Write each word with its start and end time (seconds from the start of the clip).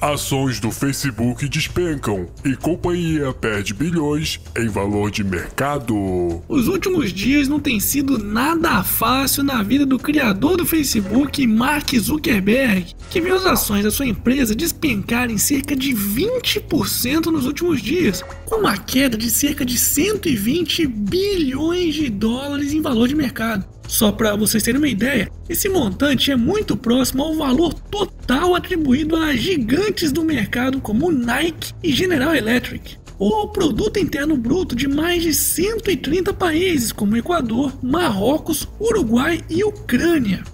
Ações 0.00 0.58
do 0.58 0.70
Facebook 0.70 1.46
despencam 1.46 2.26
e 2.42 2.56
companhia 2.56 3.34
perde 3.34 3.74
bilhões 3.74 4.40
em 4.56 4.66
valor 4.66 5.10
de 5.10 5.22
mercado. 5.22 6.42
Os 6.48 6.68
últimos 6.68 7.12
dias 7.12 7.48
não 7.48 7.60
têm 7.60 7.78
sido 7.78 8.16
nada 8.16 8.82
fácil 8.82 9.44
na 9.44 9.62
vida 9.62 9.84
do 9.84 9.98
criador 9.98 10.56
do 10.56 10.64
Facebook, 10.64 11.46
Mark 11.46 11.94
Zuckerberg, 11.94 12.94
que 13.10 13.20
viu 13.20 13.36
as 13.36 13.44
ações 13.44 13.84
da 13.84 13.90
sua 13.90 14.06
empresa 14.06 14.54
despencarem 14.54 15.36
cerca 15.36 15.76
de 15.76 15.92
20% 15.92 17.26
nos 17.26 17.44
últimos 17.44 17.82
dias, 17.82 18.22
com 18.46 18.56
uma 18.56 18.78
queda 18.78 19.18
de 19.18 19.30
cerca 19.30 19.66
de 19.66 19.76
120 19.76 20.86
bilhões 20.86 21.94
de 21.94 22.08
dólares 22.08 22.72
em 22.72 22.80
valor 22.80 23.06
de 23.06 23.14
mercado. 23.14 23.66
Só 23.90 24.12
para 24.12 24.36
vocês 24.36 24.62
terem 24.62 24.78
uma 24.78 24.86
ideia, 24.86 25.28
esse 25.48 25.68
montante 25.68 26.30
é 26.30 26.36
muito 26.36 26.76
próximo 26.76 27.24
ao 27.24 27.34
valor 27.34 27.74
total 27.74 28.54
atribuído 28.54 29.16
a 29.16 29.34
gigantes 29.34 30.12
do 30.12 30.22
mercado 30.22 30.80
como 30.80 31.10
Nike 31.10 31.74
e 31.82 31.92
General 31.92 32.32
Electric, 32.32 32.96
ou 33.18 33.34
ao 33.34 33.48
produto 33.48 33.98
interno 33.98 34.36
bruto 34.36 34.76
de 34.76 34.86
mais 34.86 35.24
de 35.24 35.34
130 35.34 36.32
países 36.32 36.92
como 36.92 37.16
Equador, 37.16 37.76
Marrocos, 37.82 38.68
Uruguai 38.80 39.40
e 39.50 39.64
Ucrânia. 39.64 40.44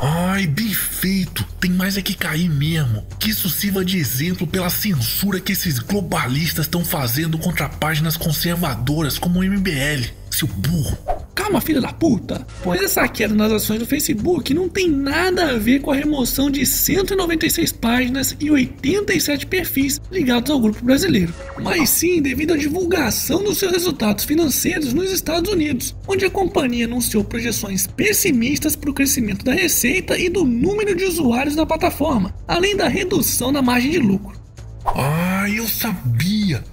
Ai, 0.00 0.46
bem 0.46 0.72
feito! 0.72 1.44
Tem 1.58 1.72
mais 1.72 1.96
é 1.96 2.02
que 2.02 2.14
cair 2.14 2.48
mesmo. 2.48 3.04
Que 3.18 3.30
isso 3.30 3.48
sirva 3.48 3.84
de 3.84 3.98
exemplo 3.98 4.46
pela 4.46 4.70
censura 4.70 5.40
que 5.40 5.52
esses 5.52 5.80
globalistas 5.80 6.66
estão 6.66 6.84
fazendo 6.84 7.36
contra 7.36 7.68
páginas 7.68 8.16
conservadoras 8.16 9.18
como 9.18 9.40
o 9.40 9.44
MBL, 9.44 10.08
seu 10.30 10.46
burro. 10.46 11.15
Calma, 11.36 11.60
filha 11.60 11.82
da 11.82 11.92
puta! 11.92 12.46
Pois 12.64 12.82
essa 12.82 13.06
queda 13.06 13.34
nas 13.34 13.52
ações 13.52 13.78
do 13.78 13.86
Facebook 13.86 14.54
não 14.54 14.70
tem 14.70 14.90
nada 14.90 15.50
a 15.50 15.58
ver 15.58 15.80
com 15.80 15.90
a 15.90 15.94
remoção 15.94 16.50
de 16.50 16.64
196 16.64 17.72
páginas 17.72 18.34
e 18.40 18.50
87 18.50 19.46
perfis 19.46 20.00
ligados 20.10 20.50
ao 20.50 20.58
grupo 20.58 20.82
brasileiro, 20.82 21.34
mas 21.62 21.90
sim 21.90 22.22
devido 22.22 22.54
à 22.54 22.56
divulgação 22.56 23.44
dos 23.44 23.58
seus 23.58 23.70
resultados 23.70 24.24
financeiros 24.24 24.94
nos 24.94 25.12
Estados 25.12 25.52
Unidos, 25.52 25.94
onde 26.08 26.24
a 26.24 26.30
companhia 26.30 26.86
anunciou 26.86 27.22
projeções 27.22 27.86
pessimistas 27.86 28.74
para 28.74 28.90
o 28.90 28.94
crescimento 28.94 29.44
da 29.44 29.52
receita 29.52 30.18
e 30.18 30.30
do 30.30 30.42
número 30.42 30.96
de 30.96 31.04
usuários 31.04 31.54
da 31.54 31.66
plataforma, 31.66 32.34
além 32.48 32.74
da 32.74 32.88
redução 32.88 33.52
da 33.52 33.60
margem 33.60 33.90
de 33.90 33.98
lucro. 33.98 34.40
Ah, 34.86 35.44
eu 35.50 35.68
sabia! 35.68 36.25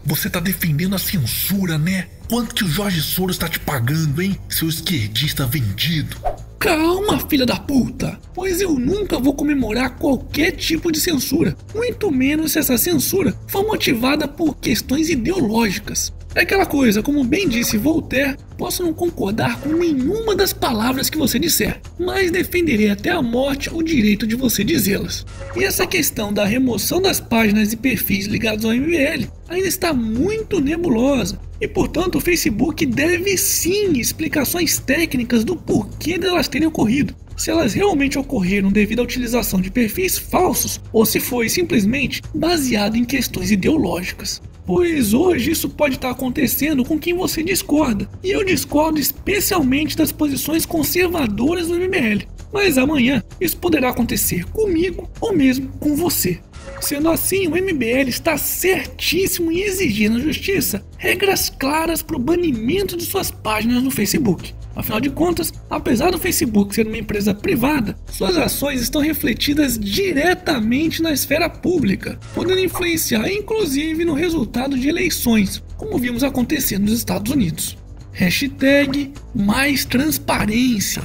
Você 0.06 0.30
tá 0.30 0.40
defendendo 0.40 0.96
a 0.96 1.00
censura, 1.00 1.78
né? 1.78 2.08
Quanto 2.30 2.54
que 2.54 2.64
o 2.64 2.68
Jorge 2.68 3.02
Soros 3.02 3.38
tá 3.38 3.48
te 3.48 3.60
pagando, 3.60 4.22
hein, 4.22 4.38
seu 4.50 4.70
esquerdista 4.70 5.46
vendido? 5.46 6.18
Calma, 6.60 7.20
filha 7.28 7.46
da 7.46 7.58
puta! 7.58 8.18
Pois 8.34 8.62
eu 8.62 8.80
nunca 8.80 9.20
vou 9.20 9.34
comemorar 9.34 9.98
qualquer 9.98 10.52
tipo 10.52 10.92
de 10.92 11.00
censura, 11.00 11.58
muito 11.76 12.10
menos 12.10 12.54
se 12.54 12.60
essa 12.60 12.78
censura 12.78 13.38
for 13.48 13.68
motivada 13.68 14.28
por 14.28 14.56
questões 14.56 15.10
ideológicas. 15.10 16.14
É 16.36 16.42
aquela 16.42 16.66
coisa, 16.66 17.04
como 17.04 17.24
bem 17.24 17.48
disse 17.48 17.78
Voltaire, 17.78 18.36
posso 18.58 18.82
não 18.82 18.92
concordar 18.92 19.60
com 19.60 19.70
nenhuma 19.70 20.36
das 20.36 20.52
palavras 20.52 21.08
que 21.08 21.18
você 21.18 21.38
disser, 21.38 21.80
mas 22.00 22.32
defenderei 22.32 22.90
até 22.90 23.12
a 23.12 23.22
morte 23.22 23.70
o 23.72 23.84
direito 23.84 24.26
de 24.26 24.36
você 24.36 24.64
dizê-las. 24.64 25.24
E 25.56 25.64
essa 25.64 25.86
questão 25.86 26.34
da 26.34 26.44
remoção 26.44 27.00
das 27.00 27.20
páginas 27.20 27.72
e 27.72 27.78
perfis 27.78 28.26
ligados 28.26 28.66
ao 28.66 28.74
MBL 28.74 29.28
ainda 29.48 29.68
está 29.68 29.94
muito 29.94 30.60
nebulosa, 30.60 31.40
e 31.62 31.68
portanto 31.68 32.16
o 32.16 32.22
Facebook 32.22 32.84
deve 32.84 33.38
sim 33.38 34.00
explicações 34.00 34.80
técnicas 34.80 35.44
do 35.44 35.56
porquê 35.56 36.18
delas 36.18 36.48
terem 36.48 36.68
ocorrido. 36.68 37.14
Se 37.38 37.52
elas 37.52 37.76
realmente 37.76 38.18
ocorreram 38.18 38.72
devido 38.72 39.02
à 39.02 39.04
utilização 39.04 39.62
de 39.62 39.70
perfis 39.70 40.18
falsos 40.18 40.82
ou 40.92 41.06
se 41.06 41.20
foi 41.20 41.48
simplesmente 41.48 42.24
baseado 42.34 42.96
em 42.96 43.06
questões 43.06 43.52
ideológicas. 43.52 44.42
Pois 44.66 45.14
hoje 45.14 45.52
isso 45.52 45.70
pode 45.70 45.96
estar 45.96 46.10
acontecendo 46.10 46.86
com 46.86 46.98
quem 46.98 47.14
você 47.14 47.44
discorda, 47.44 48.10
e 48.24 48.32
eu 48.32 48.44
discordo 48.46 49.00
especialmente 49.00 49.98
das 49.98 50.12
posições 50.12 50.66
conservadoras 50.66 51.68
do 51.68 51.76
MBL. 51.76 52.26
Mas 52.52 52.78
amanhã 52.78 53.24
isso 53.42 53.58
poderá 53.58 53.90
acontecer 53.90 54.46
comigo 54.46 55.10
ou 55.20 55.34
mesmo 55.34 55.70
com 55.80 55.96
você. 55.96 56.40
Sendo 56.80 57.10
assim, 57.10 57.48
o 57.48 57.52
MBL 57.52 58.08
está 58.08 58.38
certíssimo 58.38 59.52
em 59.52 59.62
exigir 59.62 60.10
na 60.10 60.20
justiça 60.20 60.86
regras 60.98 61.50
claras 61.50 62.02
para 62.02 62.16
o 62.16 62.20
banimento 62.20 62.96
de 62.96 63.06
suas 63.06 63.32
páginas 63.32 63.84
no 63.84 63.92
Facebook. 63.92 64.54
Afinal 64.76 65.00
de 65.00 65.10
contas, 65.10 65.54
apesar 65.70 66.12
do 66.12 66.18
Facebook 66.18 66.74
ser 66.74 66.88
uma 66.88 66.98
empresa 66.98 67.34
privada, 67.34 67.96
suas 68.12 68.38
ações 68.38 68.82
estão 68.82 69.02
refletidas 69.02 69.78
diretamente 69.78 71.02
na 71.02 71.12
esfera 71.12 71.50
pública, 71.50 72.20
podendo 72.34 72.60
influenciar 72.60 73.30
inclusive 73.32 74.04
no 74.04 74.14
resultado 74.14 74.78
de 74.78 74.90
eleições, 74.90 75.64
como 75.78 75.98
vimos 75.98 76.24
acontecer 76.24 76.80
nos 76.80 76.94
Estados 76.94 77.32
Unidos. 77.32 77.78
Hashtag 78.12 79.12
mais 79.34 79.86
transparência. 79.86 81.04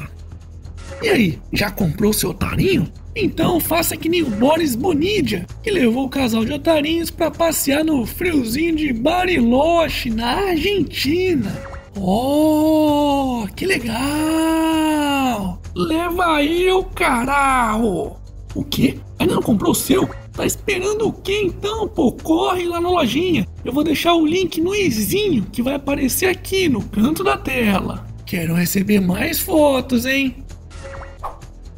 E 1.03 1.09
aí, 1.09 1.39
já 1.53 1.71
comprou 1.71 2.13
seu 2.13 2.31
otarinho? 2.31 2.91
Então 3.15 3.59
faça 3.59 3.97
que 3.97 4.09
nem 4.09 4.23
o 4.23 4.31
Boris 4.31 4.75
Bonidia, 4.75 5.47
que 5.63 5.71
levou 5.71 6.07
o 6.07 6.09
casal 6.09 6.45
de 6.45 6.53
otarinhos 6.53 7.11
para 7.11 7.31
passear 7.31 7.85
no 7.85 8.07
friozinho 8.07 8.77
de 8.77 8.93
Bariloche, 8.93 10.11
na 10.11 10.51
Argentina. 10.51 11.78
Oh, 12.01 13.47
que 13.57 13.67
legal! 13.67 15.61
Leva 15.75 16.37
aí 16.37 16.71
o 16.71 16.85
caralho! 16.85 18.17
O 18.55 18.65
quê? 18.65 18.99
Ainda 19.19 19.35
não 19.35 19.43
comprou 19.43 19.73
o 19.73 19.75
seu? 19.75 20.09
Tá 20.33 20.47
esperando 20.47 21.09
o 21.09 21.13
quê 21.13 21.43
então, 21.43 21.89
pô? 21.89 22.13
Corre 22.13 22.65
lá 22.65 22.81
na 22.81 22.89
lojinha. 22.89 23.47
Eu 23.65 23.73
vou 23.73 23.83
deixar 23.83 24.15
o 24.15 24.25
link 24.25 24.61
no 24.61 24.73
izinho 24.75 25.45
que 25.53 25.63
vai 25.63 25.75
aparecer 25.75 26.27
aqui 26.27 26.69
no 26.69 26.83
canto 26.83 27.25
da 27.25 27.37
tela. 27.37 28.07
Quero 28.25 28.55
receber 28.55 29.01
mais 29.01 29.41
fotos, 29.41 30.07
hein? 30.07 30.45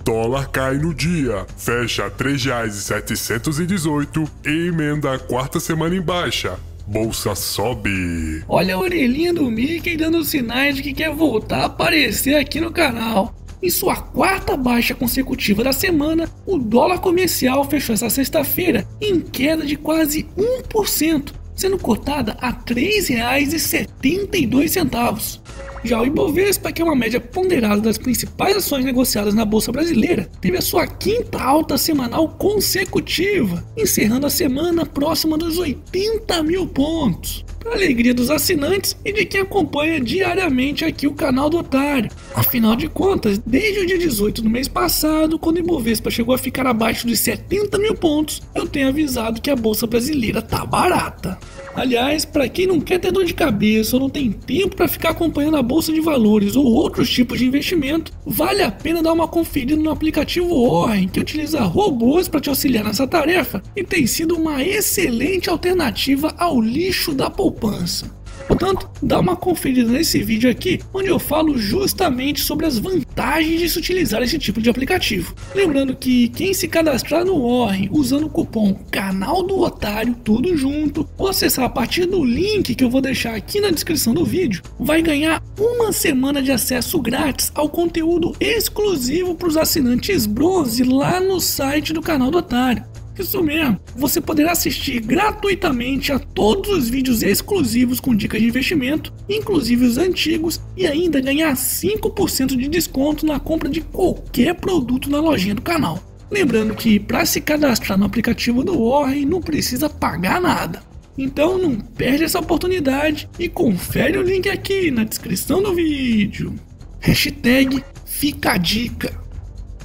Dólar 0.04 0.48
cai 0.48 0.76
no 0.78 0.94
dia, 0.94 1.46
fecha 1.56 2.04
R$ 2.04 2.10
3,718 2.10 4.28
e 4.44 4.68
emenda 4.68 5.14
a 5.14 5.18
quarta 5.18 5.58
semana 5.60 5.94
em 5.94 6.02
baixa. 6.02 6.58
Bolsa 6.90 7.34
sobe. 7.36 8.42
Olha 8.48 8.74
a 8.74 8.78
orelhinha 8.80 9.32
do 9.32 9.48
Mickey 9.48 9.96
dando 9.96 10.24
sinais 10.24 10.74
de 10.74 10.82
que 10.82 10.92
quer 10.92 11.14
voltar 11.14 11.60
a 11.60 11.66
aparecer 11.66 12.34
aqui 12.34 12.60
no 12.60 12.72
canal. 12.72 13.32
Em 13.62 13.70
sua 13.70 13.94
quarta 13.94 14.56
baixa 14.56 14.92
consecutiva 14.92 15.62
da 15.62 15.72
semana, 15.72 16.28
o 16.44 16.58
dólar 16.58 16.98
comercial 16.98 17.62
fechou 17.70 17.94
essa 17.94 18.10
sexta-feira 18.10 18.84
em 19.00 19.20
queda 19.20 19.64
de 19.64 19.76
quase 19.76 20.26
1%, 20.36 21.32
sendo 21.54 21.78
cotada 21.78 22.36
a 22.40 22.48
R$ 22.48 22.56
3,72. 22.66 25.40
Já 25.82 26.00
o 26.00 26.06
Ibovespa, 26.06 26.70
que 26.70 26.82
é 26.82 26.84
uma 26.84 26.94
média 26.94 27.20
ponderada 27.20 27.80
das 27.80 27.96
principais 27.96 28.56
ações 28.56 28.84
negociadas 28.84 29.34
na 29.34 29.44
Bolsa 29.44 29.72
Brasileira, 29.72 30.28
teve 30.40 30.58
a 30.58 30.62
sua 30.62 30.86
quinta 30.86 31.40
alta 31.42 31.78
semanal 31.78 32.28
consecutiva, 32.28 33.64
encerrando 33.76 34.26
a 34.26 34.30
semana 34.30 34.84
próxima 34.84 35.38
dos 35.38 35.58
80 35.58 36.42
mil 36.42 36.66
pontos. 36.66 37.44
Para 37.60 37.74
alegria 37.74 38.14
dos 38.14 38.30
assinantes 38.30 38.96
e 39.04 39.12
de 39.12 39.26
quem 39.26 39.42
acompanha 39.42 40.00
diariamente 40.00 40.82
aqui 40.82 41.06
o 41.06 41.12
canal 41.12 41.50
do 41.50 41.58
Otário. 41.58 42.10
Afinal 42.34 42.74
de 42.74 42.88
contas, 42.88 43.38
desde 43.38 43.80
o 43.80 43.86
dia 43.86 43.98
18 43.98 44.40
do 44.40 44.48
mês 44.48 44.66
passado, 44.66 45.38
quando 45.38 45.56
o 45.56 45.60
Ibovespa 45.60 46.10
chegou 46.10 46.34
a 46.34 46.38
ficar 46.38 46.66
abaixo 46.66 47.06
dos 47.06 47.20
70 47.20 47.78
mil 47.78 47.94
pontos, 47.94 48.40
eu 48.54 48.66
tenho 48.66 48.88
avisado 48.88 49.42
que 49.42 49.50
a 49.50 49.56
Bolsa 49.56 49.86
Brasileira 49.86 50.40
tá 50.40 50.64
barata. 50.64 51.38
Aliás, 51.74 52.24
para 52.24 52.48
quem 52.48 52.66
não 52.66 52.80
quer 52.80 52.98
ter 52.98 53.12
dor 53.12 53.24
de 53.24 53.32
cabeça 53.32 53.96
ou 53.96 54.00
não 54.00 54.10
tem 54.10 54.30
tempo 54.30 54.76
para 54.76 54.88
ficar 54.88 55.10
acompanhando 55.10 55.56
a 55.56 55.62
bolsa 55.62 55.92
de 55.92 56.00
valores 56.00 56.56
ou 56.56 56.64
outros 56.64 57.08
tipos 57.08 57.38
de 57.38 57.46
investimento, 57.46 58.12
vale 58.26 58.62
a 58.62 58.70
pena 58.70 59.02
dar 59.02 59.12
uma 59.12 59.28
conferida 59.28 59.76
no 59.76 59.90
aplicativo 59.90 60.48
Warren, 60.48 61.08
que 61.08 61.20
utiliza 61.20 61.60
robôs 61.60 62.28
para 62.28 62.40
te 62.40 62.48
auxiliar 62.48 62.84
nessa 62.84 63.06
tarefa 63.06 63.62
e 63.74 63.84
tem 63.84 64.06
sido 64.06 64.36
uma 64.36 64.62
excelente 64.62 65.48
alternativa 65.48 66.34
ao 66.36 66.60
lixo 66.60 67.14
da 67.14 67.30
poupança. 67.30 68.19
Portanto, 68.60 68.90
dá 69.02 69.18
uma 69.18 69.34
conferida 69.34 69.90
nesse 69.90 70.22
vídeo 70.22 70.50
aqui, 70.50 70.80
onde 70.92 71.08
eu 71.08 71.18
falo 71.18 71.56
justamente 71.56 72.42
sobre 72.42 72.66
as 72.66 72.78
vantagens 72.78 73.58
de 73.58 73.70
se 73.70 73.78
utilizar 73.78 74.22
esse 74.22 74.38
tipo 74.38 74.60
de 74.60 74.68
aplicativo. 74.68 75.34
Lembrando 75.54 75.96
que 75.96 76.28
quem 76.28 76.52
se 76.52 76.68
cadastrar 76.68 77.24
no 77.24 77.40
Warren 77.40 77.88
usando 77.90 78.26
o 78.26 78.28
cupom 78.28 78.74
Canal 78.90 79.42
do 79.42 79.58
Otário, 79.60 80.14
tudo 80.22 80.54
junto, 80.58 81.08
ou 81.16 81.28
acessar 81.28 81.64
a 81.64 81.70
partir 81.70 82.04
do 82.04 82.22
link 82.22 82.74
que 82.74 82.84
eu 82.84 82.90
vou 82.90 83.00
deixar 83.00 83.34
aqui 83.34 83.62
na 83.62 83.70
descrição 83.70 84.12
do 84.12 84.26
vídeo, 84.26 84.62
vai 84.78 85.00
ganhar 85.00 85.42
uma 85.58 85.90
semana 85.90 86.42
de 86.42 86.52
acesso 86.52 87.00
grátis 87.00 87.50
ao 87.54 87.66
conteúdo 87.66 88.36
exclusivo 88.38 89.34
para 89.34 89.48
os 89.48 89.56
assinantes 89.56 90.26
bronze 90.26 90.82
lá 90.82 91.18
no 91.18 91.40
site 91.40 91.94
do 91.94 92.02
Canal 92.02 92.30
do 92.30 92.36
Otário. 92.36 92.89
Isso 93.18 93.42
mesmo, 93.42 93.78
você 93.94 94.20
poderá 94.20 94.52
assistir 94.52 95.00
gratuitamente 95.00 96.12
a 96.12 96.18
todos 96.18 96.70
os 96.70 96.88
vídeos 96.88 97.22
exclusivos 97.22 98.00
com 98.00 98.14
dicas 98.14 98.40
de 98.40 98.48
investimento, 98.48 99.12
inclusive 99.28 99.84
os 99.84 99.98
antigos, 99.98 100.60
e 100.76 100.86
ainda 100.86 101.20
ganhar 101.20 101.52
5% 101.54 102.56
de 102.56 102.68
desconto 102.68 103.26
na 103.26 103.38
compra 103.38 103.68
de 103.68 103.80
qualquer 103.80 104.54
produto 104.54 105.10
na 105.10 105.20
lojinha 105.20 105.54
do 105.54 105.62
canal. 105.62 106.02
Lembrando 106.30 106.74
que 106.74 107.00
para 107.00 107.26
se 107.26 107.40
cadastrar 107.40 107.98
no 107.98 108.06
aplicativo 108.06 108.62
do 108.62 108.88
Warren 108.88 109.26
não 109.26 109.40
precisa 109.40 109.90
pagar 109.90 110.40
nada. 110.40 110.82
Então 111.18 111.58
não 111.58 111.76
perde 111.76 112.24
essa 112.24 112.38
oportunidade 112.38 113.28
e 113.38 113.48
confere 113.48 114.16
o 114.16 114.22
link 114.22 114.48
aqui 114.48 114.90
na 114.90 115.04
descrição 115.04 115.62
do 115.62 115.74
vídeo. 115.74 116.54
Hashtag 117.00 117.82
fica 118.06 118.52
a 118.52 118.56
dica. 118.56 119.12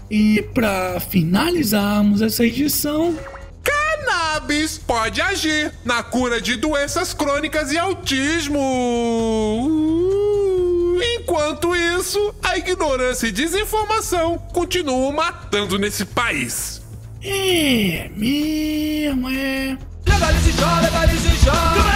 E 0.09 0.41
para 0.53 0.99
finalizarmos 0.99 2.21
essa 2.21 2.45
edição, 2.45 3.17
Cannabis 3.63 4.77
pode 4.77 5.21
agir 5.21 5.71
na 5.83 6.03
cura 6.03 6.39
de 6.39 6.55
doenças 6.55 7.13
crônicas 7.13 7.71
e 7.71 7.77
autismo. 7.77 8.59
Enquanto 11.19 11.75
isso, 11.75 12.33
a 12.43 12.57
ignorância 12.57 13.27
e 13.27 13.31
desinformação 13.31 14.37
continuam 14.53 15.11
matando 15.11 15.79
nesse 15.79 16.05
país. 16.05 16.81
é 17.23 18.09
mesmo, 18.15 19.29
é. 19.29 19.77
Legalize 20.07 20.51
já, 20.51 20.79
legalize 20.81 21.35
já. 21.43 21.94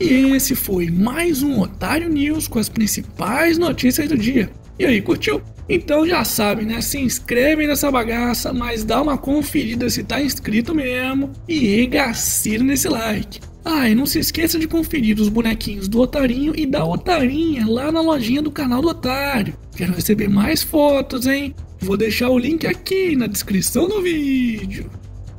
E 0.00 0.34
esse 0.34 0.54
foi 0.54 0.90
mais 0.90 1.42
um 1.42 1.60
Otário 1.60 2.08
News 2.08 2.48
com 2.48 2.58
as 2.58 2.70
principais 2.70 3.58
notícias 3.58 4.08
do 4.08 4.16
dia. 4.16 4.50
E 4.78 4.86
aí, 4.86 5.02
curtiu? 5.02 5.42
Então 5.68 6.06
já 6.06 6.24
sabe, 6.24 6.64
né? 6.64 6.80
Se 6.80 6.98
inscreve 6.98 7.66
nessa 7.66 7.90
bagaça, 7.90 8.50
mas 8.50 8.82
dá 8.82 9.02
uma 9.02 9.18
conferida 9.18 9.90
se 9.90 10.02
tá 10.02 10.18
inscrito 10.22 10.74
mesmo 10.74 11.30
e 11.46 11.58
regacira 11.58 12.64
nesse 12.64 12.88
like. 12.88 13.40
Ah, 13.62 13.90
e 13.90 13.94
não 13.94 14.06
se 14.06 14.18
esqueça 14.18 14.58
de 14.58 14.66
conferir 14.66 15.20
os 15.20 15.28
bonequinhos 15.28 15.86
do 15.86 16.00
Otarinho 16.00 16.54
e 16.56 16.64
da 16.64 16.82
Otarinha 16.82 17.66
lá 17.68 17.92
na 17.92 18.00
lojinha 18.00 18.40
do 18.40 18.50
canal 18.50 18.80
do 18.80 18.88
Otário. 18.88 19.52
Quero 19.76 19.92
receber 19.92 20.30
mais 20.30 20.62
fotos, 20.62 21.26
hein? 21.26 21.54
Vou 21.78 21.98
deixar 21.98 22.30
o 22.30 22.38
link 22.38 22.66
aqui 22.66 23.14
na 23.14 23.26
descrição 23.26 23.86
do 23.86 24.00
vídeo. 24.00 24.90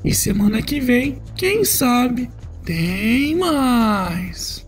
E 0.05 0.13
semana 0.13 0.61
que 0.61 0.79
vem, 0.79 1.17
quem 1.35 1.65
sabe, 1.65 2.29
tem 2.63 3.35
mais. 3.35 4.65